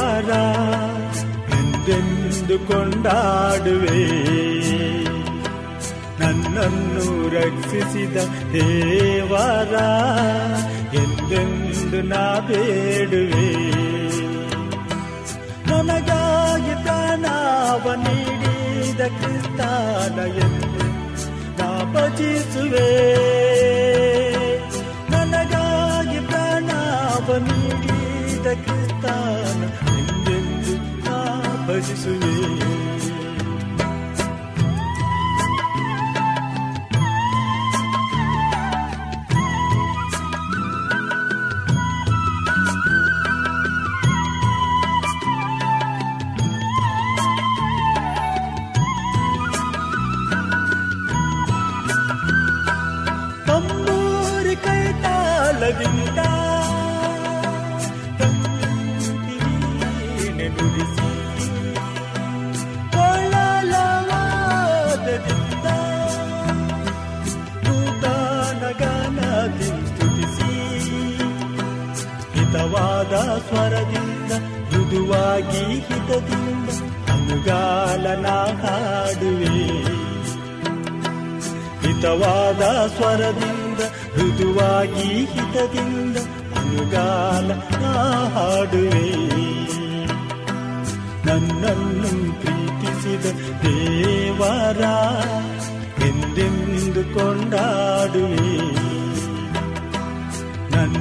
ದೇವರ 0.00 0.32
ಎಂದೆಂದು 1.56 2.56
ಕೊಂಡಾಡುವೆ 2.68 3.98
ನನ್ನನ್ನು 6.20 7.04
ರಕ್ಷಿಸಿದ 7.34 8.16
ದೇವರ 8.54 9.74
ಎಂದೆಂದು 10.94 12.00
ನಾ 12.08 12.24
ಬೇಡುವೆ 12.48 13.48
ನನಗಾಗಿ 15.68 16.76
ಪ್ರಾಣವ 16.84 17.94
ನೀಡಿದ 18.04 19.02
ಕ್ರಿಸ್ತಾನ 19.18 20.18
ಎಂದು 20.40 20.86
ನಾ 21.60 21.70
ಭಜಿಸುವೆ 21.92 22.88
ನನಗಾಗಿ 25.10 26.20
ಪ್ರಾಣವ 26.30 27.28
ನೀಡಿದ 27.48 28.46
ಕ್ರಿಸ್ತಾನ 28.64 29.60
ಎಂದೆಂದು 29.60 29.62
ನಾ 29.62 29.69
ಭಜಿಸುವೆ 31.80 32.79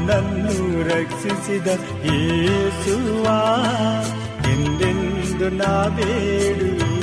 ನನ್ನನ್ನು 0.09 0.67
ರಕ್ಷಿಸಿದ 0.89 1.67
ಯೇಸುವ 2.07 3.25
ಎಂದೆಂದು 4.53 5.49
ನಾ 5.57 5.73
ಬೇಡುವೆ 5.97 6.98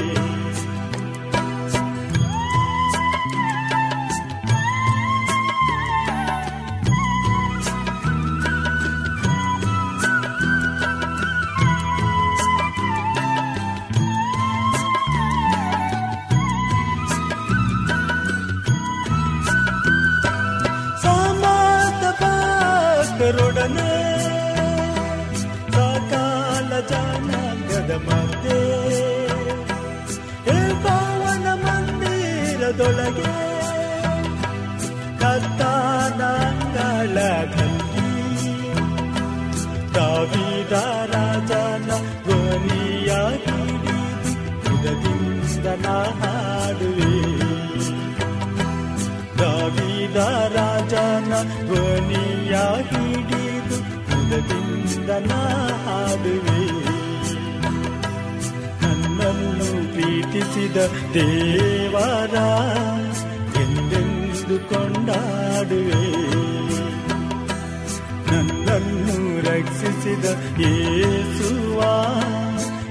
ದಾವಿದ 40.17 40.73
ರಾಜನ 41.13 41.91
ಧ್ವನಿಯ 42.25 43.11
ಹಿಡಿದು 43.45 44.31
ಹೃದಯದಿಂದ 44.63 45.67
ನಾ 45.67 45.97
ಹಾಡುವೆ. 46.21 47.11
ದಾವಿದ 49.39 50.17
ರಾಜನ 50.57 51.33
ಧ್ವನಿಯ 51.67 52.55
ಹಿಡಿದು 52.91 53.27
ದೇವರ 61.15 62.37
ಎಂದೆಂದು 63.63 64.69
ಕೊಂಡಾಡುವೆ. 64.69 66.36
ನನ್ನನ್ನು 68.67 69.19
ರಕ್ಷಿಸಿದ 69.41 70.25
ಯೇಸುವ. 70.61 71.81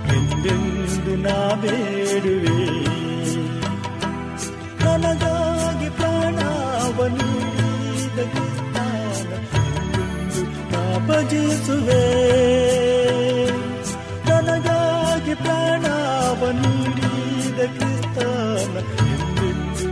ಎಂದೆಂದು 0.09 1.15
ನಾ 1.15 1.55
ಬೇಡುವೆ 1.55 2.57
ನನಗಾಗಿ 4.83 5.89
ಪ್ರಾಣವನ್ನು 5.89 7.29
ನಾ 10.72 10.83
ಭಜಿಸುವೆ 11.07 12.03
ನನಗಾಗಿ 14.29 15.35
ಪ್ರಾಣವ 15.35 16.51
ನೀಡಿದ 16.51 17.59
ಕ್ರಿಸ್ತಾನ 17.78 18.75
ಎಂದೆಂದು 19.07 19.87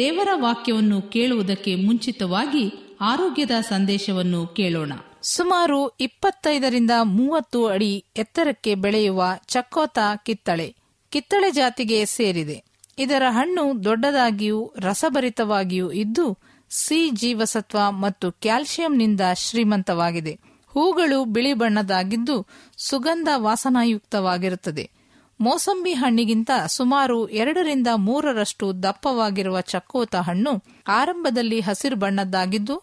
ದೇವರ 0.00 0.28
ವಾಕ್ಯವನ್ನು 0.34 1.02
ಕೇಳುವುದಕ್ಕೆ 1.02 1.74
ಮುಂಚಿತವಾಗಿ 1.74 2.96
ಆರೋಗ್ಯದ 3.00 3.50
ಸಂದೇಶವನ್ನು 3.60 4.46
ಕೇಳೋಣ. 4.46 4.92
ಸುಮಾರು 5.22 5.88
ಇಪ್ಪತ್ತೈದರಿಂದ 5.88 6.90
ಮೂವತ್ತು 7.02 7.66
ಅಡಿ 7.66 8.04
ಎತ್ತರಕ್ಕೆ 8.16 8.74
ಬೆಳೆಯುವ 8.74 9.24
ಚಕ್ಕೋತ 9.46 9.98
ಕಿತ್ತಳೆ 10.26 10.76
ಕಿತ್ತಳೆ 11.10 11.50
ಜಾತಿಗೆ 11.50 12.04
ಸೇರಿದೆ. 12.04 12.64
ಇದರ 12.98 13.22
ಹಣ್ಣು 13.28 13.84
ದೊಡ್ಡದಾಗಿಯೂ 13.84 14.72
ರಸಭರಿತವಾಗಿಯೂ 14.78 15.90
ಇದ್ದು, 15.90 16.38
ಸಿ 16.70 17.10
ಜೀವಸತ್ವ 17.10 17.78
ಮತ್ತು 17.90 18.32
ಕ್ಯಾಲ್ಸಿಯಂನಿಂದ 18.32 19.20
ಶ್ರೀಮಂತವಾಗಿದೆ. 19.36 20.38
ಹೂಗಳು 20.68 21.24
ಬಿಳಿ 21.24 21.52
ಬಣ್ಣದಾಗಿದ್ದು 21.54 22.46
ಸುಗಂಧ 22.76 23.28
ವಾಸನಾಯುಕ್ತವಾಗಿರುತ್ತದೆ. 23.36 24.90
ಮೋಸಂಬಿ 25.40 25.92
ಹಣ್ಣಿಗಿಂತ 25.92 26.50
ಸುಮಾರು 26.66 27.28
ಎರಡರಿಂದ 27.28 27.86
ಮೂರರಷ್ಟು 27.96 28.82
ದಪ್ಪವಾಗಿರುವ 28.82 29.60
ಚಕ್ಕೋತ 29.60 30.16
ಹಣ್ಣು 30.16 30.64
ಆರಂಭದಲ್ಲಿ 30.88 31.60
ಹಸಿರು 31.60 31.96
ಬಣ್ಣದ್ದಾಗಿದ್ದು, 31.96 32.82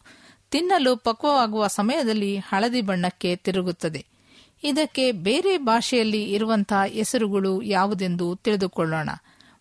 ತಿನ್ನಲು 0.52 0.98
ಪಕ್ವವಾಗುವ 0.98 1.68
ಸಮಯದಲ್ಲಿ 1.68 2.38
ಹಳದಿ 2.38 2.82
ಬಣ್ಣಕ್ಕೆ 2.82 3.36
ತಿರುಗುತ್ತದೆ. 3.36 4.06
ಇದಕ್ಕೆ 4.64 5.12
ಬೇರೆ 5.12 5.58
ಭಾಷೆಯಲ್ಲಿ 5.58 6.24
ಇರುವಂತಹ 6.24 6.84
ಹೆಸರುಗಳು 6.84 7.62
ಯಾವುದೆಂದು 7.62 8.36
ತಿಳಿದುಕೊಳ್ಳೋಣ. 8.36 9.10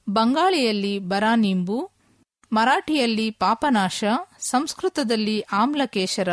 ಬಂಗಾಳಿಯಲ್ಲಿ 0.08 0.98
ಬರಾನಿಂಬು 0.98 1.90
ಮರಾಠಿಯಲ್ಲಿ 2.52 3.30
ಪಾಪನಾಶ, 3.30 4.04
ಸಂಸ್ಕೃತದಲ್ಲಿ 4.40 5.40
ಆಮ್ಲಕೇಶರ, 5.40 6.28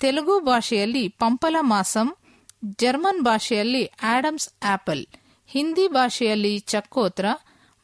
ತೆಲುಗು 0.00 0.40
ಭಾಷೆಯಲ್ಲಿ 0.40 1.08
ಪಂಪಲ 1.08 1.56
ಮಾಸಂ 1.60 2.16
ಜರ್ಮನ್ 2.64 3.22
ಭಾಷೆಯಲ್ಲಿ 3.22 3.86
ಆಡಮ್ಸ್ 4.02 4.48
ಆಪಲ್. 4.64 5.06
ಹಿಂದಿ 5.54 5.88
ಭಾಷೆಯಲ್ಲಿ 5.88 6.58
ಚಕ್ಕೋತ್ರ, 6.58 7.26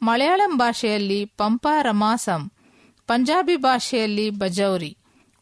ಮಲಯಾಳಂ 0.02 0.58
ಭಾಷೆಯಲ್ಲಿ 0.58 1.24
ಪಂಪಾರಮಾಸಂ, 1.24 2.52
ಪಂಜಾಬಿ 3.06 3.56
ಭಾಷೆಯಲ್ಲಿ 3.56 4.30
ಬಜೌರಿ. 4.30 4.96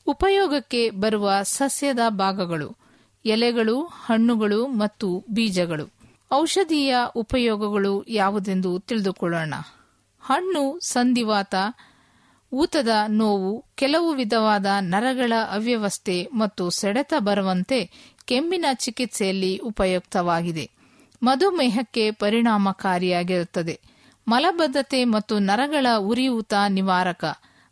ಉಪಯೋಗಕ್ಕೆ 0.07 0.91
ಬರುವ 0.91 1.31
ಸಸ್ಯದ 1.43 1.99
ಭಾಗಗಳು, 2.09 2.77
ಎಲೆಗಳು, 3.25 3.83
ಹಣ್ಣುಗಳು 3.83 4.67
ಮತ್ತು 4.67 5.25
ಬೀಜಗಳು. 5.31 5.91
ಔಷಧೀಯ 6.33 6.97
ಉಪಯೋಗಗಳು 7.17 8.05
ಯಾವುದೆಂದು 8.09 8.79
ತಿಳಿದುಕೊಳ್ಳೋಣ. 8.79 9.55
ಹಣ್ಣು 10.21 10.79
ಸಂಧಿವಾತ, 10.81 11.55
ಊತದ 12.53 12.89
ನೋವು, 13.09 13.65
ಕೆಲವು 13.75 14.15
ವಿಧವಾದ 14.15 14.67
ನರಗಳ 14.81 15.33
ಅವ್ಯವಸ್ಥೆ 15.51 16.29
ಮತ್ತು 16.33 16.71
ಸೆಡೆತ 16.71 17.15
ಬರುವಂತೆ 17.19 17.91
ಕೆಮ್ಮಿನ 18.25 18.65
ಚಿಕಿತ್ಸೆಯಲ್ಲಿ 18.75 19.57
ಉಪಯುಕ್ತವಾಗಿದೆ. 19.57 20.78
ಮಧುಮೇಹಕ್ಕೆ 21.23 22.11
ಪರಿಣಾಮಕಾರಿಯಾಗಿರುತ್ತದೆ. 22.11 23.81
ಮಲಬದ್ಧತೆ 24.29 25.05
ಮತ್ತು 25.05 25.39
ನರಗಳ 25.39 25.87
ಉರಿಯೂತ 25.99 26.55
ನಿವಾರಕ, 26.69 27.25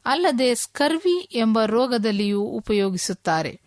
ಅಲ್ಲದೆ 0.07 0.55
ಸ್ಕರ್ವಿ 0.55 1.29
ಎಂಬ 1.33 1.59
ರೋಗದಲ್ಲಿಯೂ 1.65 2.43
ಉಪಯೋಗಿಸುತ್ತಾರೆ. 2.43 3.61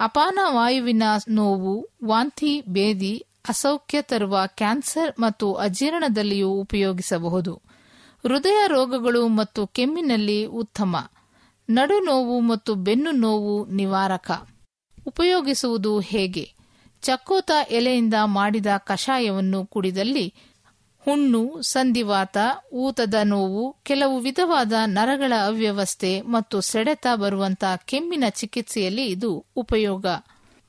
ಅಪಾನ 0.00 0.38
ವಾಯುವಿನ 0.46 1.02
ನೋವು, 1.28 1.88
ವಾಂತಿ 2.04 2.60
ಬೇದಿ 2.60 3.26
ಅಸೌಖ್ಯ 3.48 4.02
ತರುವ 4.02 4.42
ಕ್ಯಾನ್ಸರ್ 4.46 5.20
ಮತ್ತು 5.20 5.54
ಅಜೀರ್ಣದಲ್ಲಿಯೂ 5.54 6.50
ಉಪಯೋಗಿಸಬಹುದು. 6.50 7.62
ಹೃದಯ 8.26 8.64
ರೋಗಗಳು 8.66 9.28
ಮತ್ತು 9.28 9.66
ಕೆಮ್ಮಿನಲ್ಲಿ 9.66 10.44
ಉತ್ತಮ. 10.44 11.10
ನಡು 11.70 12.04
ನೋವು 12.04 12.40
ಮತ್ತು 12.40 12.74
ಬೆನ್ನು 12.74 13.10
ನೋವು 13.10 13.66
ನಿವಾರಕ. 13.66 14.48
ಉಪಯೋಗಿಸುವುದು 15.06 16.00
ಹೇಗೆ? 16.00 16.57
ಚಕ್ಕೋತ 17.02 17.50
ಎಲೆಯಿಂದ 17.70 18.14
ಮಾಡಿದ 18.24 18.66
ಕಷಾಯವನ್ನು 18.78 19.66
ಕುಡಿದಲ್ಲಿ 19.66 20.34
ಹುಣ್ಣು, 21.04 21.62
ಸಂಧಿವಾತ, 21.62 22.36
ಊತದ 22.72 23.14
ನೋವು, 23.24 23.76
ಕೆಲವು 23.82 24.18
ವಿಧವಾದ 24.18 24.72
ನರಗಳ 24.86 25.32
ಅವ್ಯವಸ್ಥೆ 25.46 26.20
ಮತ್ತು 26.20 26.60
ಸೆಡೆತ 26.60 27.06
ಬರುವಂತಹ 27.14 27.76
ಕೆಮ್ಮಿನ 27.76 28.24
ಚಿಕಿತ್ಸೆಯಲ್ಲಿ 28.30 29.06
ಇದು 29.06 29.46
ಉಪಯೋಗ. 29.56 30.06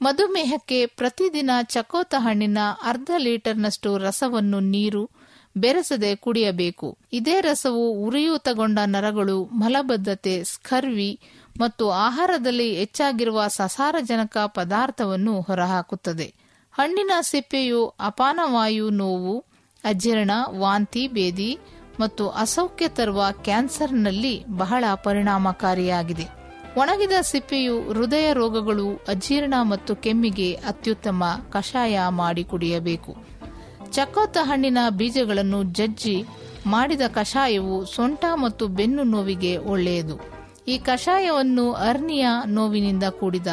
ಮಧುಮೇಹಕ್ಕೆ 0.01 0.85
ಪ್ರತಿದಿನ 0.85 1.49
ಚಕೋತ 1.63 2.15
ಹಣ್ಣಿನ 2.17 2.57
ಅರ್ಧ 2.83 3.11
ಲೀಟರ್ನಷ್ಟು 3.17 3.97
ರಸವನ್ನು 3.97 4.59
ನೀರು, 4.59 5.09
ಬೆರೆಸದೆ 5.57 6.15
ಕುಡಿಯಬೇಕು. 6.15 6.97
ಇದೇ 7.13 7.41
ರಸವು 7.41 7.91
ಉರಿಯೂತಗೊಂಡ 7.91 8.79
ನರಗಳು, 8.85 9.45
ಮಲಬದ್ಧತೆ, 9.45 10.43
ಸ್ಕರ್ವಿ 10.43 11.19
ಮತ್ತು 11.59 11.91
ಆಹಾರದಲ್ಲಿ 11.91 12.75
ಹೆಚ್ಚಾಗಿರುವ 12.75 13.47
ಸಸಾರಜನಕ 13.47 14.37
ಪದಾರ್ಥವನ್ನು 14.37 15.41
ಹೊರಹಾಕುತ್ತದೆ. 15.41 16.33
ಹಣ್ಣಿನ 16.73 17.11
ಸಿಪ್ಪೆಯು 17.21 17.85
ಅಪಾನವಾಯು 17.85 18.89
ನೋವು, 18.89 19.45
ಅಜೀರ್ಣ, 19.83 20.31
ವಾಂತಿ, 20.59 21.07
ಬೇದಿ 21.07 21.59
ಮತ್ತು 21.99 22.29
ಅಸೌಖ್ಯ 22.29 22.87
ತರುವ 22.87 23.25
ಕ್ಯಾನ್ಸರ್ನಲ್ಲಿ 23.31 24.45
ಬಹಳ 24.47 24.83
ಪರಿಣಾಮಕಾರಿಯಾಗಿದೆ. 25.03 26.27
ಒಣಗಿದ 26.77 27.11
ಸಿಪ್ಪೆಯು 27.21 27.81
ಹೃದಯ 27.81 28.33
ರೋಗಗಳು, 28.33 28.95
ಅಜೀರ್ಣ 29.07 29.53
ಮತ್ತು 29.61 29.95
ಕೆಮ್ಮಿಗೆ 29.95 30.53
ಅತ್ಯುತ್ತಮ 30.53 31.23
ಕಷಾಯ 31.51 31.99
ಮಾಡಿ 32.09 32.43
ಕುಡಿಯಬೇಕು. 32.43 33.15
ಚಕೋತ 33.91 34.37
ಹಣ್ಣಿನ 34.41 34.77
ಬೀಜಗಳನ್ನು 34.89 35.63
ಜಜ್ಜಿ 35.63 36.23
ಮಾಡಿದ 36.67 37.01
ಕಷಾಯವು 37.07 37.85
ಸೊಂಟ 37.85 38.25
ಮತ್ತು 38.33 38.67
ಬೆನ್ನು 38.67 39.03
ನೋವಿಗೆ 39.03 39.57
ಒಳ್ಳೆಯದು. 39.57 40.38
ಈ 40.69 40.77
ಕಷಾಯವನ್ನು 40.77 41.73
ಅರ್ನಿಯ 41.73 42.27
ನೋವಿನಿಂದ 42.47 43.03
ಕೂಡಿದ 43.03 43.47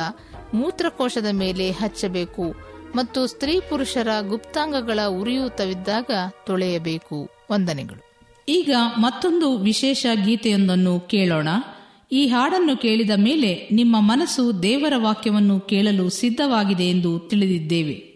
ಮೂತ್ರಕೋಶದ 0.55 1.27
ಮೇಲೆ 1.33 1.71
ಹಚ್ಚಬೇಕು 1.71 2.55
ಮತ್ತು 2.95 3.27
ಸ್ತ್ರೀ 3.27 3.61
ಪುರುಷರ 3.61 4.09
ಗುಪ್ತಾಂಗಗಳ 4.29 5.01
ಉರಿಯೂತವಿದ್ದಾಗ 5.09 6.11
ತೊಳೆಯಬೇಕು. 6.47 7.29
ವಂದನೆಗಳು. 7.53 8.25
ಈಗ 8.49 8.75
ಮತ್ತೊಂದು 8.97 9.59
ವಿಶೇಷ 9.59 10.07
ಗೀತೆಯೊಂದನ್ನು 10.25 11.01
ಕೇಳೋಣ. 11.01 11.49
ಈ 12.13 12.27
ಹಾಡನ್ನು 12.27 12.77
ಕೇಳಿದ 12.77 13.11
ಮೇಲೆ 13.17 13.69
ನಿಮ್ಮ 13.73 13.97
ಮನಸ್ಸು 14.01 14.63
ದೇವರ 14.63 14.93
ವಾಕ್ಯವನ್ನು 14.97 15.61
ಕೇಳಲು 15.61 16.11
ಸಿದ್ಧವಾಗಿದೆ 16.11 16.85
ಎಂದು 16.85 17.19
ತಿಳಿದಿದ್ದೇವೆ. 17.19 18.16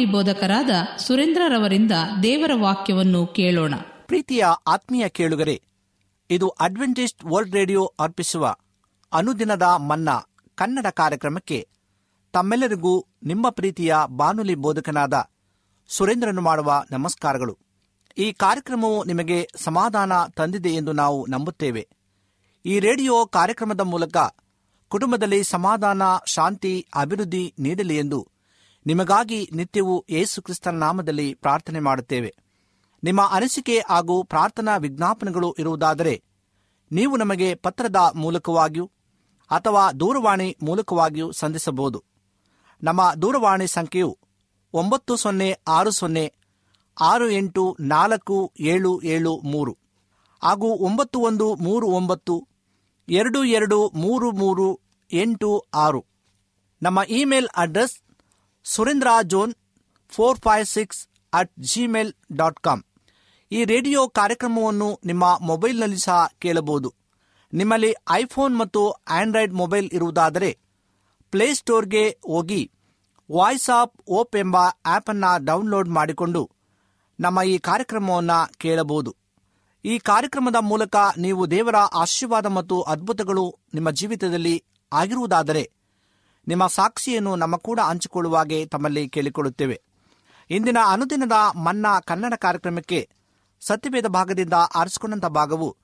ಬಾನುಲಿ 0.00 0.12
ಬೋಧಕರಾದ 0.12 0.70
ಸುರೇಂದ್ರರವರಿಂದ 0.98 1.92
ದೇವರ 2.22 2.50
ವಾಕ್ಯವನ್ನು 2.54 3.26
ಕೇಳೋಣ. 3.26 3.74
ಪ್ರೀತಿಯ 4.06 4.44
ಆತ್ಮೀಯ 4.66 5.08
ಕೇಳುಗರೆ, 5.08 5.62
ಇದು 6.30 6.48
ಅಡ್ವೆಂಟಿಸ್ಟ್ 6.48 7.24
ವರ್ಲ್ಡ್ 7.24 7.54
ರೇಡಿಯೋ 7.54 7.92
ಅರ್ಪಿಸುವ 8.00 8.54
ಅನುದಿನದ 9.12 9.62
ಮನ್ನಾ 9.62 10.20
ಕನ್ನಡ 10.54 10.86
ಕಾರ್ಯಕ್ರಮಕ್ಕೆ 10.86 11.68
ತಮ್ಮೆಲ್ಲರಿಗೂ 12.32 13.06
ನಿಮ್ಮ 13.22 13.50
ಪ್ರೀತಿಯ 13.50 13.94
ಬಾನುಲಿ 14.06 14.54
ಬೋಧಕನಾದ 14.54 15.28
ಸುರೇಂದ್ರನು 15.88 16.40
ಮಾಡುವ 16.40 16.82
ನಮಸ್ಕಾರಗಳು. 16.90 17.58
ಈ 18.18 18.32
ಕಾರ್ಯಕ್ರಮವು 18.32 19.04
ನಿಮಗೆ 19.04 19.48
ಸಮಾಧಾನ 19.56 20.12
ತಂದಿದೆ 20.36 20.68
ಎಂದು 20.68 20.92
ನಾವು 20.92 21.26
ನಂಬುತ್ತೇವೆ. 21.26 21.88
ಈ 22.66 22.78
ರೇಡಿಯೋ 22.78 23.26
ಕಾರ್ಯಕ್ರಮದ 23.26 23.80
ಮೂಲಕ 23.80 24.16
ಕುಟುಂಬದಲ್ಲಿ 24.88 25.44
ಸಮಾಧಾನ, 25.44 26.02
ಶಾಂತಿ, 26.26 26.86
ಅಭಿವೃದ್ಧಿ 26.94 27.54
ನೀಡಲಿ 27.58 27.96
ಎಂದು 27.98 28.39
ನಿಮಗಾಗಿ 28.86 29.50
ನಿತ್ಯವೂ 29.52 30.04
ಯೇಸುಕ್ರಿಸ್ತನ 30.10 30.76
ನಾಮದಲ್ಲಿ 30.76 31.34
ಪ್ರಾರ್ಥನೆ 31.34 31.80
ಮಾಡುತ್ತೇವೆ. 31.80 32.34
ನಿಮ್ಮ 33.02 33.28
ಅನಿಸಿಕೆ 33.30 33.82
ಹಾಗೂ 33.88 34.22
ಪ್ರಾರ್ಥನಾ 34.22 34.76
ವಿಜ್ಞಾಪನೆಗಳು 34.76 35.56
ಇರುವುದಾದರೆ, 35.58 36.22
ನೀವು 36.92 37.16
ನಮಗೆ 37.16 37.54
ಪತ್ರದ 37.54 37.96
ಮೂಲಕವಾಗಿಯೂ 38.14 38.90
ಅಥವಾ 39.50 39.92
ದೂರವಾಣಿ 39.92 40.56
ಮೂಲಕವಾಗಿಯೂ 40.62 41.32
ಸಂಧಿಸಬಹುದು. 41.32 42.04
ನಮ್ಮ 42.82 43.12
ದೂರವಾಣಿ 43.22 43.66
ಸಂಖ್ಯೆಯು 43.66 44.18
ಒಂಬತ್ತು 44.72 45.16
ಸೊನ್ನೆ 45.16 45.60
ಆರು 45.68 45.90
ಸೊನ್ನೆ 45.90 46.32
ಆರು 47.00 47.30
ಎಂಟು 47.30 47.76
ನಾಲ್ಕು 47.80 48.52
ಏಳು 48.60 49.02
ಏಳು 49.02 49.36
ಮೂರು 49.36 49.78
ಹಾಗೂ 50.42 50.66
ಒಂಬತ್ತು 50.66 51.20
ಒಂದು 51.20 51.54
ಮೂರು 51.54 51.86
ಒಂಬತ್ತು 51.86 52.48
ಎರಡು 53.08 53.44
ಎರಡು 53.44 53.90
ಮೂರು 53.94 54.32
ಮೂರು 54.32 54.80
ಎಂಟು 55.12 55.64
ಆರು. 55.74 56.04
ನಮ್ಮ 56.82 57.00
email 57.08 57.48
address 57.56 58.00
Surendra 58.64 59.08
John 59.26 59.52
four 60.08 60.38
five 60.38 60.66
six 60.66 61.08
at 61.32 61.52
Gmail 61.60 62.12
dot 62.32 62.60
com 62.60 62.82
ಈ 63.52 63.64
ರೇಡಿಯೋ 63.64 64.08
ಕಾರ್ಯಕ್ರಮವನ್ನು 64.08 65.00
ನಿಮ್ಮ 65.04 65.24
ಮೊಬೈಲ್ನಲ್ಲಿ 65.40 65.98
ಸಹ 65.98 66.18
ಕೇಳಬಹುದು. 66.38 66.94
ನಿಮ್ಮಲ್ಲಿ 67.52 67.94
ಐಫೋನ್ 68.10 68.58
ಮತ್ತು 68.58 68.90
ಆಂಡ್ರಾಯ್ಡ್ 68.90 69.54
ಮೊಬೈಲ್ 69.54 69.88
ಇರುವುದಾದರೆ 69.92 70.58
ಪ್ಲೇಸ್ಟೋರ್ಗೆ 71.30 72.18
ಹೋಗಿ 72.26 72.70
ವಾಯ್ಸ್ 73.30 73.70
ಆಫ್ 73.70 73.92
ಓಪ್ 74.08 74.36
ಎಂಬ 74.36 74.56
ಆ್ಯಪನ್ನು 74.86 75.44
ಡೌನ್ಲೋಡ್ 75.44 75.88
ಮಾಡಿಕೊಂಡು 75.88 76.50
ನಮ್ಮ 77.20 77.42
ಈ 77.42 77.58
ಕಾರ್ಯಕ್ರಮವನ್ನು 77.58 78.38
ಕೇಳಬಹುದು. 78.58 79.16
ಈ 79.84 79.98
ಕಾರ್ಯಕ್ರಮದ 79.98 80.58
ಮೂಲಕ 80.60 80.96
ನೀವು 81.18 81.50
ದೇವರ 81.50 81.76
ಆಶೀರ್ವಾದ 81.76 82.46
ಮತ್ತು 82.46 82.82
ಅದ್ಭುತಗಳು 82.82 83.44
ನಿಮ್ಮ 83.74 83.90
ಜೀವಿತದಲ್ಲಿ 83.90 84.64
ಆಗಿರುವುದಾದರೆ 84.92 85.62
ನಿಮ್ಮ 86.48 86.66
ಸಾಕ್ಷಿಯನ್ನು 86.66 87.36
ನಮ್ಮ 87.36 87.56
ಕೂಡ 87.56 87.80
ಹಂಚಿಕೊಳ್ಳುವಾಗೆ 87.80 88.66
ತಮ್ಮಲ್ಲಿ 88.66 89.08
ಕೇಳಿಕೊಳ್ಳುತ್ತೇವೆ. 89.08 89.82
ಇಂದಿನ 90.50 90.78
ಅನುದಿನದ 90.86 91.56
ಮನ್ನಾ 91.56 92.00
ಕನ್ನಡ 92.00 92.34
ಕಾರ್ಯಕ್ರಮಕ್ಕೆ 92.34 93.08
ಸತ್ಯವೇದ 93.60 94.06
ಭಾಗದಿಂದ 94.06 94.52
ಆರಿಸಿಕೊಂಡಂಥ 94.74 95.24
ಭಾಗವು 95.24 95.76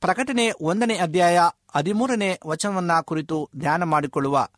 ಪ್ರಕಟಣೆ 0.00 0.50
ಒಂದನೇ 0.60 0.96
ಅಧ್ಯಾಯ 0.96 1.40
ಹದಿಮೂರನೇ 1.76 2.38
ವಚನವನ್ನ 2.46 3.00
ಕುರಿತು 3.00 3.50
ಧ್ಯಾನ 3.58 3.82
ಮಾಡಿಕೊಳ್ಳುವ 3.84 4.48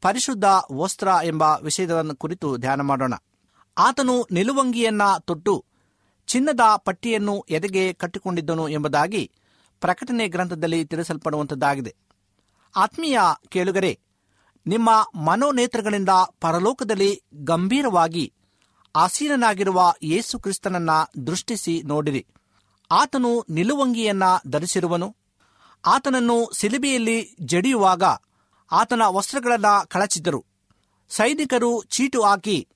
ಪರಿಶುದ್ಧ 0.00 0.44
ವಸ್ತ್ರ 0.72 1.08
ಎಂಬ 1.22 1.42
ವಿಷಯದ 1.62 2.12
ಕುರಿತು 2.12 2.56
ಧ್ಯಾನ 2.56 2.80
ಮಾಡೋಣ. 2.80 3.14
ಆತನು 3.78 4.26
ನಿಲುವಂಗಿಯನ್ನ 4.30 5.02
ತೊಟ್ಟು 5.20 5.64
ಚಿನ್ನದ 6.26 6.60
ಪಟ್ಟಿಯನ್ನು 6.76 7.40
ಎದೆಗೆ 7.50 7.92
ಕಟ್ಟಿಕೊಂಡಿದ್ದನು 7.92 8.68
ಎಂಬುದಾಗಿ 8.68 9.32
ಪ್ರಕಟಣೆ 9.80 10.28
ಗ್ರಂಥದಲ್ಲಿ 10.28 10.84
ತಿಳಿಸಲ್ಪಡುವಂಥದ್ದಾಗಿದೆ. 10.84 11.96
ಆತ್ಮೀಯ 12.76 13.18
ಕೇಳುಗರೆ 13.48 14.00
ನಿಮ್ಮ 14.66 15.10
ಮನೋನೇತ್ರಗಳಿಂದ 15.14 16.08
ಪರಲೋಕದಲ್ಲಿ 16.40 17.22
ಗಂಭೀರವಾಗಿ 17.34 18.32
ಆಸೀನನಾಗಿರುವ 18.96 19.92
ಯೇಸು 20.02 20.38
ಕ್ರಿಸ್ತನನ್ನ 20.38 20.90
ದೃಷ್ಟಿಸಿ 21.26 21.82
ನೋಡಿರಿ. 21.82 22.26
ಆತನು 22.90 23.46
ನಿಲುವಂಗಿಯನ್ನ 23.50 24.22
ಧರಿಸಿರುವನು. 24.48 25.16
ಆತನನ್ನು 25.86 26.50
ಸಿಲಿಬೆಯಲ್ಲಿ 26.52 27.36
ಜಡಿಯುವಾಗ 27.40 28.02
ಆತನ 28.72 29.02
ವಸ್ತ್ರಗಳನ್ನ 29.08 29.66
ಕಳಚಿದ್ದರು 29.88 30.44
ಸೈನಿಕರು 31.08 31.82
ಚೀಟು 31.82 32.22
ಹಾಕಿ 32.22 32.68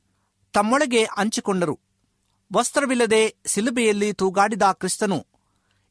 ತಮ್ಮೊಳಗೆ 0.52 1.04
ಹಂಚಿಕೊಂಡರು. 1.04 1.80
ವಸ್ತ್ರವಿಲ್ಲದೆ 2.52 3.36
ಸಿಲುಬೆಯಲ್ಲಿ 3.46 4.12
ತೂಗಾಡಿದ 4.12 4.62
ಕ್ರಿಸ್ತನು 4.72 5.26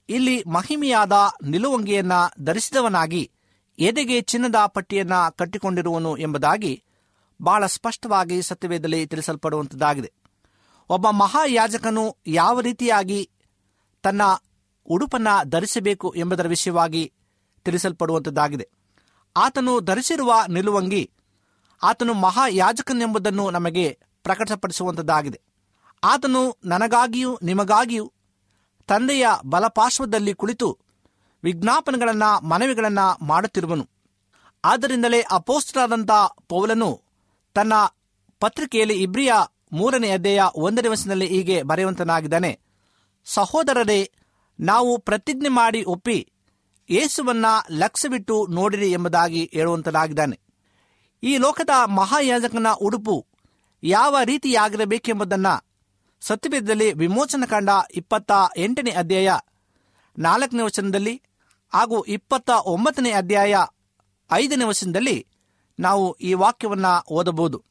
ಇಲ್ಲಿ 0.10 0.44
ಮಹಿಮೆಯಾದ 0.44 1.12
ನಿಲುವಂಗಿಯನ್ನ 1.44 2.12
ಧರಿಸಿದವನಾಗಿ 2.40 3.32
ಎದೆಗೆ 3.80 4.22
ಚಿನ್ನದ 4.22 4.56
ಪಟ್ಟಿಯನ್ನು 4.65 5.36
ಕಟ್ಟಿಕೊಂಡಿರುವನು 5.36 6.18
ಎಂಬುದಾಗಿ 6.18 6.74
ಬಹಳ 7.39 7.65
ಸ್ಪಷ್ಟವಾಗಿ 7.65 8.42
ಸತ್ಯವೇದದಲ್ಲಿ 8.42 9.08
ತಿಳಿಸಲ್ಪಡುವಂಥದ್ದಾಗಿದೆ 9.08 10.10
ಒಬ್ಬ 10.89 11.08
ಮಹಾಯಾಜಕನು 11.10 12.03
ಯಾವ 12.27 12.60
ರೀತಿಯಾಗಿ 12.60 13.30
ತನ್ನ 14.03 14.22
ಉಡುಪನ್ನು 14.88 15.50
ಧರಿಸಬೇಕು 15.50 16.13
ಎಂಬುದರ 16.15 16.48
ವಿಷಯವಾಗಿ 16.48 17.03
ತಿಳಿಸಲ್ಪಡುವಂಥದ್ದಾಗಿದೆ 17.65 18.65
ಆತನು 19.36 19.80
ಧರಿಸಿರುವ 19.80 20.34
ನಿಲುವಂಗಿ 20.48 21.03
ಆತನು 21.82 22.13
ಮಹಾಯಾಜಕನೆಂಬುದನ್ನು 22.13 23.50
ನಮಗೆ 23.50 23.86
ಪ್ರಕಟಪಡಿಸುವಂಥದ್ದಾಗಿದೆ 24.25 25.39
ಆತನು 26.03 26.42
ನನಗಾಗಿಯೂ 26.63 27.39
ನಿಮಗಾಗಿಯೂ 27.44 28.06
ತಂದೆಯ 28.89 29.27
ಬಲಪಾರ್ಶ್ವದಲ್ಲಿ 29.46 30.34
ಕುಳಿತು 30.34 30.68
ವಿಜ್ಞಾಪನೆಗಳನ್ನ, 31.44 32.24
ಮನವಿಗಳನ್ನ 32.24 33.00
ಮಾಡುತ್ತಿರುವನು. 33.22 33.90
ಆದ್ದರಿಂದಲೇ 34.66 35.22
ಅಪೋಸ್ತರಾದಂಥ 35.22 36.12
ಪೌಲನು 36.48 37.02
ತನ್ನ 37.54 37.74
ಪತ್ರಿಕೆಯಲ್ಲಿ 38.40 38.94
ಇಬ್ರಿಯ 38.94 39.34
ಮೂರನೇ 39.72 40.10
ಅಧ್ಯಾಯ 40.10 40.40
ಒಂದನೇ 40.56 40.88
ವರ್ಷದಲ್ಲಿ 40.88 41.28
ಹೀಗೆ 41.28 41.64
ಬರೆಯುವಂತನಾಗಿದ್ದಾನೆ, 41.64 42.60
ಸಹೋದರರೇ, 43.26 44.12
ನಾವು 44.60 44.98
ಪ್ರತಿಜ್ಞೆ 44.98 45.50
ಮಾಡಿ 45.50 45.84
ಒಪ್ಪಿ 45.84 46.32
ಯೇಸುವನ್ನ 46.90 47.46
ಲಕ್ಷ್ಯವಿಟ್ಟು 47.72 48.48
ನೋಡಿರಿ 48.48 48.92
ಎಂಬುದಾಗಿ 48.92 49.52
ಹೇಳುವಂತನಾಗಿದ್ದಾನೆ. 49.54 50.40
ಈ 51.24 51.38
ಲೋಕದ 51.38 51.70
ಮಹಾಯಾಜಕನ 51.86 52.68
ಉಡುಪು 52.82 53.26
ಯಾವ 53.84 54.18
ರೀತಿಯಾಗಿರಬೇಕೆಂಬುದನ್ನು 54.24 55.66
ಸತ್ಯವೇದದಲ್ಲಿ 56.22 56.94
ವಿಮೋಚನ 56.94 57.44
ಕಂಡ 57.50 57.70
ಇಪ್ಪತ್ತ 57.92 58.32
ಎಂಟನೇ 58.58 58.92
ಅಧ್ಯಾಯ 58.92 59.32
ನಾಲ್ಕನೇ 60.20 60.64
ವಚನದಲ್ಲಿ 60.64 61.22
ಹಾಗೂ 61.74 62.01
ಇಪ್ಪತ್ತ 62.01 62.50
ಒಂಬತ್ತನೇ 62.50 63.12
ಅಧ್ಯಾಯ 63.12 63.56
ಐದನೇ 64.32 64.65
ವಚನದಲ್ಲಿ 64.65 65.27
ನಾವು 65.80 66.13
ಈ 66.13 66.34
ವಾಕ್ಯವನ್ನ 66.34 66.86
ಓದಬಹುದು. 67.12 67.63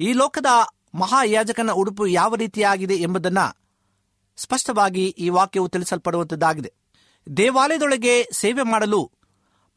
ಈ 0.00 0.12
ಲೋಕದ 0.12 0.46
ಮಹಾಯಾಜಕನ 0.94 1.70
ಉಡುಪು 1.72 2.06
ಯಾವ 2.06 2.34
ರೀತಿಯಾಗಿದೆ 2.34 2.94
ಎಂಬುದನ್ನು 2.94 3.46
ಸ್ಪಷ್ಟವಾಗಿ 4.36 5.08
ಈ 5.08 5.28
ವಾಕ್ಯವು 5.28 5.68
ತಿಳಿಸಲ್ಪಡುವಂಥದ್ದಾಗಿದೆ 5.68 6.72
ದೇವಾಲಯದೊಳಗೆ 7.36 8.28
ಸೇವೆ 8.32 8.62
ಮಾಡಲು 8.62 9.12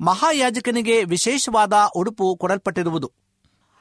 ಮಹಾಯಾಜಕನಿಗೆ 0.02 1.04
ವಿಶೇಷವಾದ 1.04 1.74
ಉಡುಪು 1.96 2.36
ಕೊಡಲ್ಪಟ್ಟಿರುವುದು. 2.36 3.12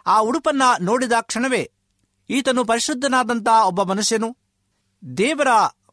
ಆ 0.06 0.20
ಉಡುಪನ್ನ 0.20 0.62
ನೋಡಿದ 0.80 1.12
ಕ್ಷಣವೇ 1.20 1.72
ಈತನು 2.30 2.64
ಪರಿಶುದ್ಧನಾದಂಥ 2.64 3.48
ಒಬ್ಬ 3.66 3.82
ಮನುಷ್ಯನು 3.82 4.36
ದೇವರ 5.16 5.48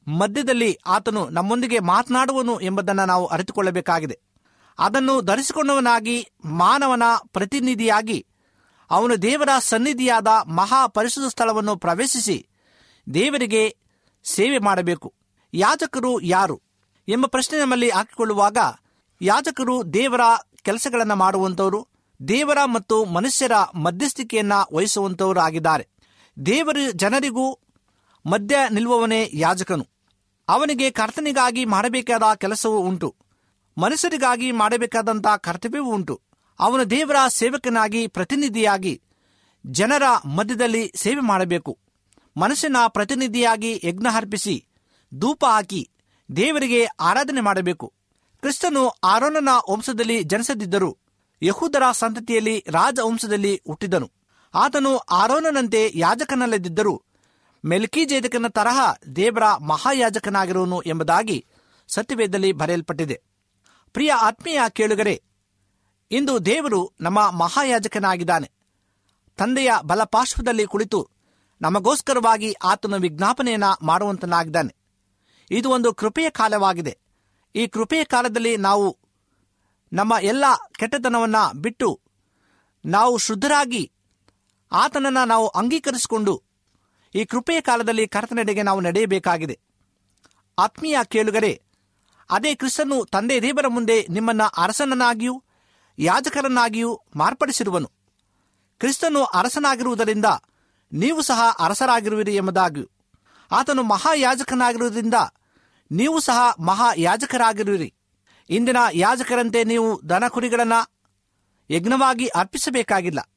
ಮಧ್ಯದಲ್ಲಿ 0.07 0.77
ಆತನು 0.85 1.29
ನಮ್ಮೊಂದಿಗೆ 1.29 1.79
ಮಾತನಾಡುವನು 1.79 2.59
ಎಂಬುದನ್ನು 2.59 3.05
ನಾವು 3.05 3.25
ಅರಿತುಕೊಳ್ಳಬೇಕಾಗಿದೆ. 3.25 4.19
ಅದನ್ನು 4.79 5.21
ಧರಿಸಿಕೊಂಡವನಾಗಿ 5.21 6.31
ಮಾನವನ 6.45 7.03
ಪ್ರತಿನಿಧಿಯಾಗಿ 7.27 8.25
ಅವನು 8.91 9.21
ದೇವರ 9.21 9.49
ಸನ್ನಿಧಿಯಾದ 9.59 10.27
ಮಹಾ 10.47 10.87
ಪರಿಶುದ್ಧ 10.87 11.27
ಸ್ಥಳವನ್ನು 11.27 11.75
ಪ್ರವೇಶಿಸಿ 11.75 12.47
ದೇವರಿಗೆ 13.13 13.77
ಸೇವೆ 14.23 14.57
ಮಾಡಬೇಕು. 14.57 15.13
ಯಾಜಕರು 15.53 16.21
ಯಾರು 16.21 16.61
ಎಂಬ 17.07 17.25
ಪ್ರಶ್ನೆ 17.25 17.59
ನಮ್ಮಲ್ಲಿ 17.59 17.89
ಹಾಕಿಕೊಳ್ಳುವಾಗ 17.89 18.57
ಯಾಜಕರು 19.21 19.93
ದೇವರ 19.93 20.21
ಕೆಲಸಗಳನ್ನು 20.61 21.15
ಮಾಡುವಂಥವರು, 21.15 21.87
ದೇವರ 22.27 22.57
ಮತ್ತು 22.65 23.05
ಮನುಷ್ಯರ 23.05 23.51
ಮಧ್ಯಸ್ಥಿಕೆಯನ್ನ 23.75 24.53
ವಹಿಸುವಂಥವರು 24.73 25.39
ಆಗಿದ್ದಾರೆ 25.39 25.87
ದೇವರು 26.45 26.91
ಜನರಿಗೂ 26.91 27.59
ಮಧ್ಯ 28.25 28.55
ನಿಲ್ಲುವವನೇ 28.71 29.29
ಯಾಜಕನು. 29.33 29.96
ಅವನಿಗೆ 30.47 30.91
ಕರ್ತನಿಗಾಗಿ 30.91 31.65
ಮಾಡಬೇಕಾದ 31.65 32.23
ಕೆಲಸವೂ 32.35 32.77
ಉಂಟು. 32.77 33.15
ಮನುಷ್ಯರಿಗಾಗಿ 33.77 34.51
ಮಾಡಬೇಕಾದಂಥ 34.51 35.27
ಕರ್ತವ್ಯವೂ 35.27 35.93
ಉಂಟು. 35.93 36.21
ಅವನು 36.59 36.89
ದೇವರ 36.89 37.15
ಸೇವಕನಾಗಿ, 37.27 38.07
ಪ್ರತಿನಿಧಿಯಾಗಿ, 38.07 39.01
ಜನರ 39.65 40.03
ಮಧ್ಯದಲ್ಲಿ 40.25 40.91
ಸೇವೆ 40.95 41.21
ಮಾಡಬೇಕು. 41.21 41.79
ಮನುಷ್ಯನ 42.37 42.75
ಪ್ರತಿನಿಧಿಯಾಗಿ 42.87 43.81
ಯಜ್ಞ 43.83 44.07
ಅರ್ಪಿಸಿ, 44.15 44.65
ಧೂಪ 45.19 45.45
ಹಾಕಿ, 45.45 45.89
ದೇವರಿಗೆ 46.35 46.85
ಆರಾಧನೆ 46.85 47.41
ಮಾಡಬೇಕು. 47.41 47.93
ಕ್ರಿಸ್ತನು 48.41 48.87
ಆರೋನನ 48.87 49.49
ವಂಶದಲ್ಲಿ 49.71 50.23
ಜನಿಸದಿದ್ದರು, 50.23 50.97
ಯಹೂದರ 51.41 51.83
ಸಂತತಿಯಲ್ಲಿ 51.91 52.63
ರಾಜವಂಶದಲ್ಲಿ 52.67 53.61
ಹುಟ್ಟಿದನು. 53.67 54.11
ಆತನು 54.53 54.97
ಆರೋನನಂತೆ 54.97 55.91
ಯಾಜಕನಲ್ಲದಿದ್ದರೂ 55.95 57.03
ಮೆಲ್ಕಿಜೇದಕನ 57.65 58.47
ತರಹ 58.47 58.93
ದೇವರ 59.15 59.57
ಮಹಾಯಾಜಕನಾಗಿರುವನು 59.57 60.81
ಎಂಬುದಾಗಿ 60.81 61.45
ಸತ್ಯವೇದದಲ್ಲಿ 61.87 62.51
ಬರೆಯಲ್ಪಟ್ಟಿದೆ. 62.51 63.21
ಪ್ರಿಯ 63.93 64.11
ಆತ್ಮೀಯ 64.11 64.59
ಕೇಳುಗರೆ, 64.69 65.23
ಇಂದು 66.11 66.45
ದೇವರು 66.45 66.91
ನಮ್ಮ 67.01 67.31
ಮಹಾಯಾಜಕನಾಗಿದ್ದಾನೆ. 67.31 68.51
ತಂದೆಯ 69.37 69.71
ಬಲಪಾರ್ಶ್ವದಲ್ಲಿ 69.81 70.65
ಕುಳಿತು 70.65 71.09
ನಮಗೋಸ್ಕರವಾಗಿ 71.61 72.53
ಆತನ 72.53 72.95
ವಿಜ್ಞಾಪನೆಯನ್ನ 72.95 73.63
ಮಾಡುವಂತನಾಗಿದ್ದಾನೆ. 73.81 74.75
ಇದು 75.51 75.69
ಒಂದು 75.69 75.93
ಕೃಪೆಯ 75.93 76.29
ಕಾಲವಾಗಿದೆ. 76.29 76.97
ಈ 77.55 77.67
ಕೃಪೆಯ 77.67 78.03
ಕಾಲದಲ್ಲಿ 78.03 78.57
ನಾವು 78.57 78.97
ನಮ್ಮ 79.93 80.13
ಎಲ್ಲ 80.21 80.45
ಕೆಟ್ಟತನವನ್ನು 80.71 81.57
ಬಿಟ್ಟು 81.57 82.01
ನಾವು 82.85 83.17
ಶುದ್ಧರಾಗಿ 83.17 83.91
ಆತನನ್ನು 84.71 85.27
ನಾವು 85.27 85.47
ಅಂಗೀಕರಿಸಿಕೊಂಡು 85.47 86.43
ಈ 87.15 87.25
ಕೃಪೆಯ 87.25 87.61
ಕಾಲದಲ್ಲಿ 87.61 88.07
ಕರ್ತನೆಡೆಗೆ 88.07 88.63
ನಾವು 88.63 88.79
ನಡೆಯಬೇಕಾಗಿದೆ. 88.79 89.59
ಆತ್ಮೀಯ 90.59 90.97
ಕೇಳುಗರೆ, 91.03 91.61
ಅದೇ 92.29 92.55
ಕ್ರಿಸ್ತನು 92.55 93.05
ತಂದೆ 93.05 93.41
ದೇವರ 93.41 93.67
ಮುಂದೆ 93.67 94.07
ನಿಮ್ಮನ್ನ 94.09 94.41
ಅರಸನನ್ನಾಗಿಯೂ, 94.57 95.43
ಯಾಜಕರನ್ನಾಗಿಯೂ 95.99 97.01
ಮಾರ್ಪಡಿಸಿರುವನು. 97.15 97.91
ಕ್ರಿಸ್ತನು 98.79 99.23
ಅರಸನಾಗಿರುವುದರಿಂದ 99.23 100.25
ನೀವು 100.93 101.21
ಸಹ 101.21 101.55
ಅರಸರಾಗಿರುವಿರಿ 101.59 102.35
ಎಂಬುದಾಗಿಯೂ 102.35 102.89
ಆತನು 103.51 103.83
ಮಹಾಯಾಜಕನಾಗಿರುವುದರಿಂದ 103.83 105.13
ನೀವು 105.91 106.19
ಸಹ 106.19 106.55
ಮಹಾಯಾಜಕರಾಗಿರುವಿರಿ. 106.59 107.93
ಇಂದಿನ 108.49 108.77
ಯಾಜಕರಂತೆ 108.93 109.63
ನೀವು 109.63 110.09
ದನ 110.09 110.27
ಕುರಿಗಳನ್ನು 110.27 110.91
ಯಜ್ಞವಾಗಿ 111.69 112.27
ಅರ್ಪಿಸಬೇಕಾಗಿಲ್ಲ. 112.27 113.29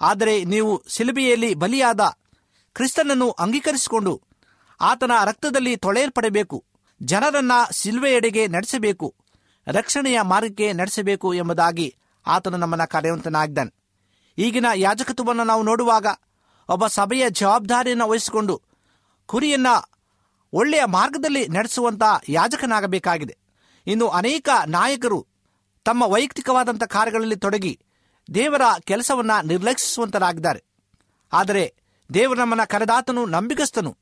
ಆದರೆ 0.00 0.44
ನೀವು 0.44 0.84
ಸಿಲುಬೆಯಲ್ಲಿ 0.88 1.54
ಬಲಿಯಾದ 1.54 2.00
ಕ್ರಿಸ್ತನನ್ನು 2.76 3.30
ಅಂಗೀಕರಿಸಿಕೊಂಡು 3.30 4.22
ಆತನ 4.80 5.10
ರಕ್ತದಲ್ಲಿ 5.24 5.76
ತೊಳೆಯಲ್ಪಡಬೇಕು. 5.76 6.64
ಜನರನ್ನ 7.02 7.52
ಸಿಲ್ವೆಯೆಡೆಗೆ 7.70 8.46
ನಡೆಸಬೇಕು. 8.46 9.14
ರಕ್ಷಣೆಯ 9.66 10.20
ಮಾರ್ಗಕ್ಕೆ 10.20 10.72
ನಡೆಸಬೇಕು 10.72 11.34
ಎಂಬುದಾಗಿ 11.34 11.96
ಆತನು 12.26 12.56
ನಮ್ಮನ್ನ 12.56 12.84
ಕರೆಯುವಂತನಾಗಿದ್ದಾನೆ. 12.84 13.74
ಈಗಿನ 14.38 14.66
ಯಾಜಕತ್ವವನ್ನು 14.74 15.44
ನಾವು 15.44 15.62
ನೋಡುವಾಗ 15.62 16.06
ಒಬ್ಬ 16.68 16.86
ಸಭೆಯ 16.86 17.30
ಜವಾಬ್ದಾರಿಯನ್ನು 17.30 18.08
ವಹಿಸಿಕೊಂಡು 18.08 18.62
ಕುರಿಯನ್ನ 19.26 19.66
ಒಳ್ಳೆಯ 20.52 20.84
ಮಾರ್ಗದಲ್ಲಿ 20.84 21.48
ನಡೆಸುವಂತ 21.48 22.02
ಯಾಜಕನಾಗಬೇಕಾಗಿದೆ. 22.28 23.36
ಇನ್ನು 23.86 24.08
ಅನೇಕ 24.08 24.48
ನಾಯಕರು 24.66 25.26
ತಮ್ಮ 25.84 26.02
ವೈಯಕ್ತಿಕವಾದಂಥ 26.02 26.82
ಕಾರ್ಯಗಳಲ್ಲಿ 26.82 27.36
ತೊಡಗಿ 27.36 27.80
ದೇವರ 28.34 28.62
ಕೆಲಸವನ್ನ 28.84 29.30
ನಿರ್ಲಕ್ಷಿಸುವಂತರಾಗಿದ್ದಾರೆ. 29.44 30.64
ಆದರೆ 31.32 31.74
ದೇವರು 32.14 32.40
ನಮ್ಮನ್ನ 32.40 32.64
ಕರೆದಾತನು 32.64 33.26
ನಂಬಿಕಸ್ಥನು 33.26 33.96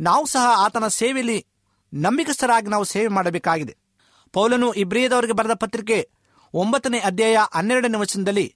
ನಾವು 0.00 0.26
ಸಹ 0.26 0.46
ಆತನ 0.56 0.88
ಸೇವೆಯಲ್ಲಿ 0.88 1.46
ನಂಬಿಕಸ್ಥರಾಗಿ 1.94 2.66
ನಾವು 2.66 2.84
ಸೇವೆ 2.84 3.08
ಮಾಡಬೇಕಾಗಿದೆ. 3.08 3.76
ಪೌಲನು 4.32 4.72
ಇಬ್ರಿಯದವರಿಗೆ 4.72 5.32
ಬರೆದ 5.32 5.50
ಪತ್ರಿಕೆ 5.52 6.10
ಒಂಬತ್ತನೇ 6.54 6.98
ಅಧ್ಯಾಯ 6.98 7.38
ಹನ್ನೆರಡನೇ 7.54 7.98
ವಚನದಲ್ಲಿ 7.98 8.54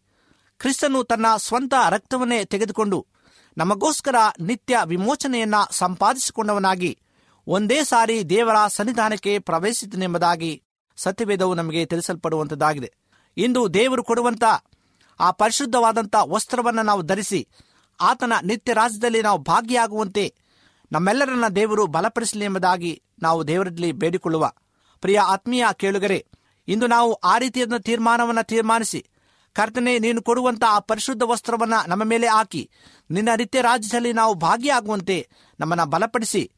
ಕ್ರಿಸ್ತನು 0.58 1.04
ತನ್ನ 1.04 1.26
ಸ್ವಂತ 1.36 1.74
ರಕ್ತವನ್ನೇ 1.90 2.44
ತೆಗೆದುಕೊಂಡು 2.44 3.06
ನಮಗೋಸ್ಕರ 3.58 4.14
ನಿತ್ಯ 4.40 4.78
ವಿಮೋಚನೆಯನ್ನ 4.84 5.54
ಸಂಪಾದಿಸಿಕೊಂಡವನಾಗಿ 5.70 6.98
ಒಂದೇ 7.46 7.84
ಸಾರಿ 7.84 8.28
ದೇವರ 8.28 8.56
ಸನ್ನಿಧಾನಕ್ಕೆ 8.68 9.38
ಪ್ರವೇಶಿಸಿದನೆಂಬುದಾಗಿ 9.38 10.62
ಸತ್ಯವೇದವು 10.96 11.54
ನಮಗೆ 11.54 11.86
ತಿಳಿಸಲ್ಪಡುವಂತದ್ದಾಗಿದೆ. 11.86 12.92
ಇಂದು 13.36 13.74
ದೇವರು 13.74 14.04
ಕೊಡುವಂತ 14.04 14.44
ಆ 15.20 15.30
ಪರಿಶುದ್ಧವಾದಂಥ 15.30 16.16
ವಸ್ತ್ರವನ್ನು 16.28 16.82
ನಾವು 16.82 17.02
ಧರಿಸಿ 17.02 17.48
ಆತನ 18.00 18.32
ನಿತ್ಯ 18.42 18.72
ರಾಜ್ಯದಲ್ಲಿ 18.72 19.22
ನಾವು 19.22 19.38
ಭಾಗಿಯಾಗುವಂತೆ 19.38 20.34
ನಮ್ಮೆಲ್ಲರನ್ನ 20.92 21.48
ದೇವರು 21.48 21.86
ಬಲಪಡಿಸಲಿ 21.86 22.44
ಎಂಬುದಾಗಿ 22.44 23.02
ನಾವು 23.22 23.48
ದೇವರಲ್ಲಿ 23.48 23.92
ಬೇಡಿಕೊಳ್ಳುವ. 23.92 24.52
ಪ್ರಿಯ 25.00 25.18
ಆತ್ಮೀಯ 25.20 25.64
ಕೇಳುಗರೆ, 25.72 26.26
ಇಂದು 26.68 26.86
ನಾವು 26.86 27.12
ಆ 27.12 27.38
ರೀತಿಯಾದ 27.38 27.72
ತೀರ್ಮಾನವನ್ನು 27.78 28.46
ತೀರ್ಮಾನಿಸಿ, 28.46 29.06
ಕರ್ತನೆ 29.52 29.98
ನೀನು 29.98 30.22
ಕೊಡುವಂತ 30.22 30.64
ಆ 30.68 30.78
ಪರಿಶುದ್ಧ 30.78 31.22
ವಸ್ತ್ರವನ್ನ 31.26 31.74
ನಮ್ಮ 31.88 32.04
ಮೇಲೆ 32.04 32.26
ಹಾಕಿ, 32.26 32.70
ನಿನ್ನ 33.10 33.28
ನಿತ್ಯ 33.38 33.60
ರಾಜ್ಯದಲ್ಲಿ 33.60 34.12
ನಾವು 34.12 34.34
ಭಾಗಿಯಾಗುವಂತೆ 34.34 35.28
ನಮ್ಮನ್ನ 35.60 35.84
ಬಲಪಡಿಸಿ, 35.84 36.50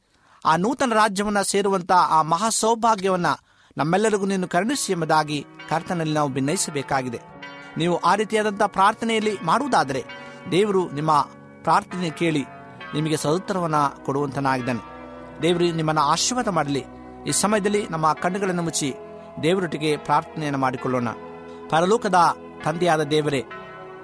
ಆ 0.45 0.57
ನೂತನ 0.57 0.93
ರಾಜ್ಯವನ್ನ 0.95 1.43
ಸೇರುವಂತ 1.43 1.93
ಆ 1.93 2.23
ಮಹಾ 2.23 2.49
ಸೌಭಾಗ್ಯವನ್ನು 2.49 3.53
ನಮ್ಮೆಲ್ಲರಿಗೂ 3.77 4.27
ನೀನು 4.27 4.49
ಕರುಣಿಸಿ 4.49 4.93
ಎಂಬುದಾಗಿ 4.93 5.47
ಕರ್ತನಲ್ಲಿ 5.69 6.15
ನಾವು 6.15 6.29
ಭಿನ್ನಯಿಸಬೇಕಾಗಿದೆ 6.29 7.21
ನೀವು 7.77 7.97
ಆ 7.97 8.15
ರೀತಿಯಾದಂಥ 8.15 8.63
ಪ್ರಾರ್ಥನೆಯಲ್ಲಿ 8.63 9.39
ಮಾಡುವುದಾದರೆ 9.43 10.05
ದೇವರು 10.51 10.91
ನಿಮ್ಮ 10.91 11.29
ಪ್ರಾರ್ಥನೆ 11.63 12.11
ಕೇಳಿ 12.11 12.45
ನಿಮಗೆ 12.95 13.17
ಸದುತ್ತರವನ್ನು 13.17 14.05
ಕೊಡುವಂತನಾಗಿದ್ದಾನೆ. 14.05 14.93
ದೇವರು 15.43 15.77
ನಿಮ್ಮನ್ನು 15.77 16.03
ಆಶೀರ್ವಾದ 16.03 16.49
ಮಾಡಲಿ. 16.49 16.85
ಈ 17.27 17.31
ಸಮಯದಲ್ಲಿ 17.31 17.87
ನಮ್ಮ 17.91 18.13
ಕಣ್ಣುಗಳನ್ನು 18.13 18.63
ಮುಚ್ಚಿ 18.63 18.95
ದೇವರೊಟ್ಟಿಗೆ 19.43 19.97
ಪ್ರಾರ್ಥನೆಯನ್ನು 19.97 20.59
ಮಾಡಿಕೊಳ್ಳೋಣ. 20.59 21.09
ಪರಲೋಕದ 21.71 22.15
ತಂದೆಯಾದ 22.65 23.03
ದೇವರೇ, 23.03 23.45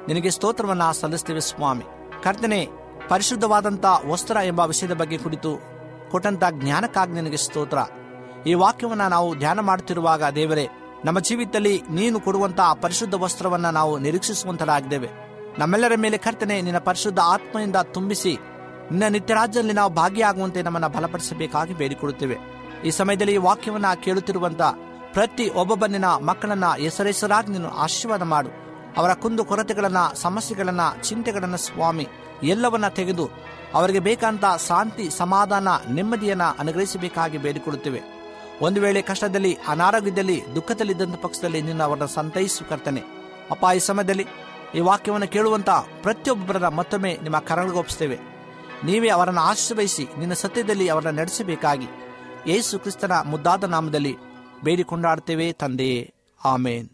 ನಿನಗೆ 0.09 0.31
ಸ್ತೋತ್ರವನ್ನು 0.31 0.93
ಸಲ್ಲಿಸ್ತೇವೆ 0.93 1.41
ಸ್ವಾಮಿ. 1.41 1.85
ಕರ್ತನೆ, 2.23 2.69
ಪರಿಶುದ್ಧವಾದಂಥ 3.09 3.85
ವಸ್ತ್ರ 4.09 4.37
ಎಂಬ 4.45 4.61
ವಿಷಯದ 4.61 4.93
ಬಗ್ಗೆ 4.93 5.19
ಕುರಿತು 5.19 5.61
ಕೊಟ್ಟಂಥ 6.11 6.45
ಜ್ಞಾನಕ್ಕಾಗಿ 6.51 7.13
ನಿನಗೆ 7.13 7.37
ಸ್ತೋತ್ರ. 7.37 7.79
ಈ 8.47 8.55
ವಾಕ್ಯವನ್ನ 8.55 9.03
ನಾವು 9.03 9.39
ಧ್ಯಾನ 9.39 9.61
ಮಾಡುತ್ತಿರುವಾಗ 9.61 10.25
ದೇವರೇ, 10.25 10.69
ನಮ್ಮ 11.05 11.21
ಜೀವಿತದಲ್ಲಿ 11.21 11.83
ನೀನು 11.91 12.21
ಕೊಡುವಂತಹ 12.21 12.73
ಪರಿಶುದ್ಧ 12.73 13.15
ವಸ್ತ್ರವನ್ನು 13.15 13.71
ನಾವು 13.71 13.99
ನಿರೀಕ್ಷಿಸುವಂತರಾಗಿದ್ದೇವೆ 13.99 15.28
ನಮ್ಮೆಲ್ಲರ 15.59 15.93
ಮೇಲೆ 15.97 16.17
ಕರ್ತನೆ, 16.17 16.61
ನಿನ್ನ 16.61 16.79
ಪರಿಶುದ್ಧ 16.79 17.19
ಆತ್ಮದಿಂದ 17.19 17.77
ತುಂಬಿಸಿ. 17.77 18.39
ನಿನ್ನ 18.91 19.03
ನಿತ್ಯ 19.09 19.35
ರಾಜ್ಯದಲ್ಲಿ 19.35 19.73
ನಾವು 19.73 19.93
ಭಾಗಿಯಾಗುವಂತೆ 19.93 20.63
ನಮ್ಮನ್ನ 20.63 20.87
ಬಲಪಡಿಸಬೇಕಾಗಿ 20.87 21.75
ಬೇಡಿಕೊಡುತ್ತೇವೆ 21.75 22.37
ಈ 22.85 22.91
ಸಮಯದಲ್ಲಿ 22.91 23.35
ಈ 23.35 23.37
ವಾಕ್ಯವನ್ನ 23.37 23.85
ಕೇಳುತ್ತಿರುವಂತ 23.95 24.63
ಪ್ರತಿ 25.13 25.49
ಒಬ್ಬೊಬ್ಬನ 25.49 26.05
ಮಕ್ಕಳನ್ನ 26.05 26.65
ಹೆಸರೆಸರಾಗಿ 26.77 27.53
ನೀನು 27.53 27.71
ಆಶೀರ್ವಾದ 27.71 28.23
ಮಾಡು. 28.23 28.49
ಅವರ 28.97 29.15
ಕುಂದು 29.15 29.45
ಕೊರತೆಗಳನ್ನ, 29.45 29.97
ಸಮಸ್ಯೆಗಳನ್ನ, 30.15 30.81
ಚಿಂತೆಗಳನ್ನ 31.03 31.57
ಸ್ವಾಮಿ, 31.57 32.09
ಎಲ್ಲವನ್ನ 32.43 32.89
ತೆಗೆದು 32.89 33.31
ಅವರಿಗೆ 33.75 33.99
ಬೇಕಂತ 33.99 34.45
ಶಾಂತಿ, 34.69 35.11
ಸಮಾಧಾನ, 35.11 35.69
ನೆಮ್ಮದಿಯನ್ನ 35.93 36.43
ಅನುಗ್ರಹಿಸಬೇಕಾಗಿ 36.59 37.39
ಬೇಡಿಕೊಳ್ಳುತ್ತೇವೆ. 37.39 38.03
ಒಂದು 38.63 38.81
ವೇಳೆ 38.81 39.03
ಕಷ್ಟದಲ್ಲಿ, 39.03 39.59
ಅನಾರೋಗ್ಯದಲ್ಲಿ, 39.69 40.45
ದುಃಖದಲ್ಲಿದ್ದಂಥ 40.55 41.23
ಪಕ್ಷದಲ್ಲಿ 41.23 41.63
ನಿನ್ನ 41.63 41.83
ಅವರನ್ನ 41.83 42.05
ಸಂತೈಸು 42.05 42.69
ಕರ್ತನೆ. 42.69 43.03
ಅಪ್ಪ, 43.51 43.65
ಈ 43.77 43.79
ಸಮಯದಲ್ಲಿ 43.79 44.27
ಈ 44.75 44.81
ವಾಕ್ಯವನ್ನು 44.81 45.29
ಕೇಳುವಂತ 45.29 45.71
ಪ್ರತಿಯೊಬ್ಬರನ್ನ 46.03 46.69
ಮತ್ತೊಮ್ಮೆ 46.69 47.19
ನಿಮ್ಮ 47.23 47.39
ಕರಳಿಗೊಪ್ಪಿಸ್ತೇವೆ 47.39 48.19
ನೀವೇ 48.85 49.09
ಅವರನ್ನು 49.09 49.41
ಆಶ್ರಯಿಸಿ 49.41 50.07
ನಿನ್ನ 50.19 50.33
ಸತ್ಯದಲ್ಲಿ 50.33 50.89
ಅವರನ್ನು 50.89 51.21
ನಡೆಸಬೇಕಾಗಿ 51.21 51.87
ಯೇಸು 52.47 52.79
ಕ್ರಿಸ್ತನ 52.79 53.13
ಮುದ್ದಾದ 53.25 53.65
ನಾಮದಲ್ಲಿ 53.65 54.17
ಬೇಡಿಕೊಂಡಾಡ್ತೇವೆ 54.65 55.53
ತಂದೆಯೇ 55.53 56.15
ಆಮೇನ್. 56.45 56.91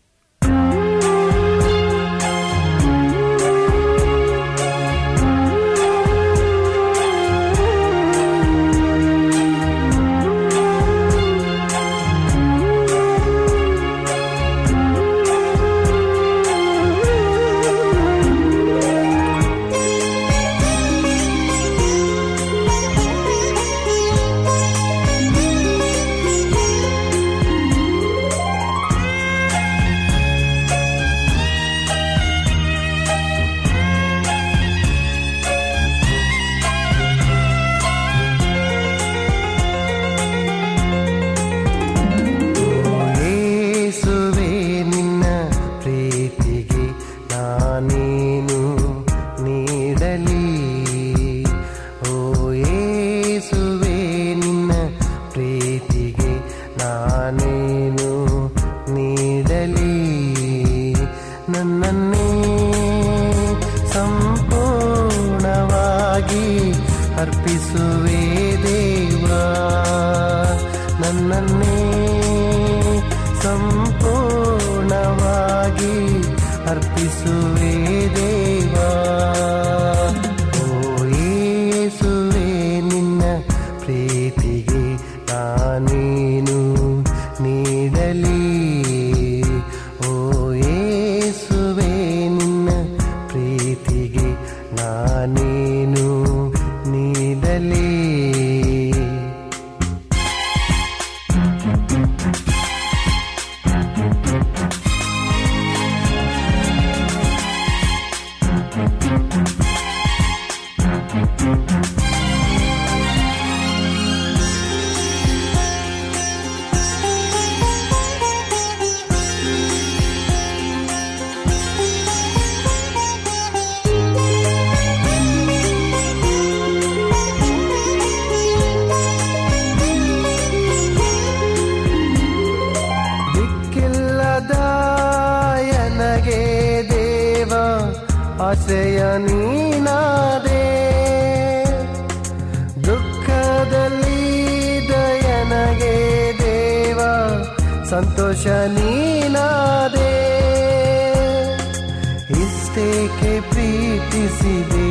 ಇಷ್ಟೇಕೆ 153.14 153.40
ಪ್ರೀತಿಸಿದೆ. 153.40 154.90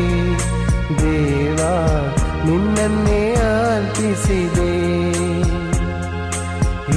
ದೇವ 1.02 1.60
ನಿನ್ನನ್ನೇ 2.46 3.34
ಅರ್ಪಿಸಿದೆ 3.34 4.74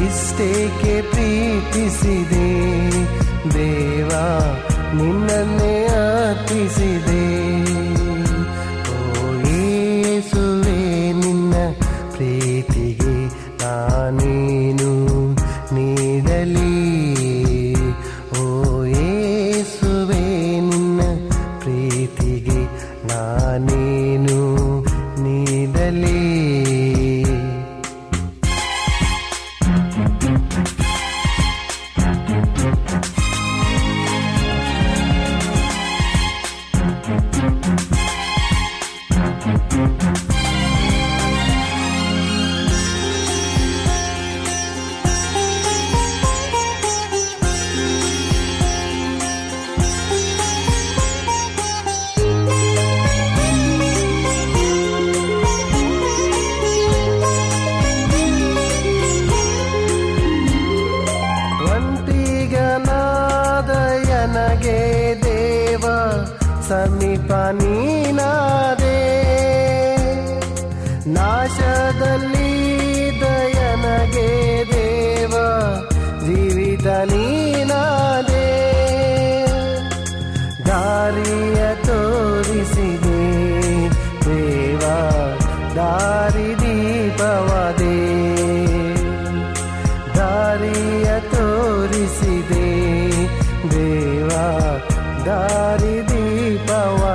ಇಷ್ಟೇಕೆ 0.06 0.94
ಪ್ರೀತಿಸಿದೆ. 1.10 2.48
ದೇವ 3.54 4.10
ನಿನ್ನನ್ನೇ 4.94 5.75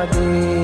दे 0.06 0.61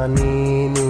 ನಾನೇನು 0.00 0.89